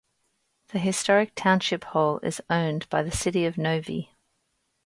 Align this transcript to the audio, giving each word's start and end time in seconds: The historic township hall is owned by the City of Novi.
The 0.69 0.79
historic 0.79 1.35
township 1.35 1.83
hall 1.83 2.19
is 2.23 2.41
owned 2.49 2.89
by 2.89 3.03
the 3.03 3.11
City 3.11 3.45
of 3.45 3.55
Novi. 3.59 4.09